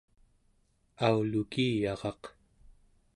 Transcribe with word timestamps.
aulukiyaraq 1.05 2.23